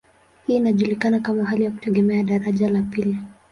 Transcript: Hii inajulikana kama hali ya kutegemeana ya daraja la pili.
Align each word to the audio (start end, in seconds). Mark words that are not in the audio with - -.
Hii 0.47 0.55
inajulikana 0.55 1.19
kama 1.19 1.45
hali 1.45 1.63
ya 1.63 1.71
kutegemeana 1.71 2.31
ya 2.31 2.39
daraja 2.39 2.69
la 2.69 2.81
pili. 2.81 3.17